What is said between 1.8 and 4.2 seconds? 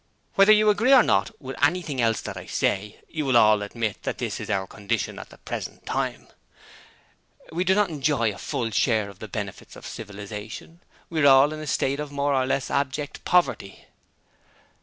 else that I say, you will all admit that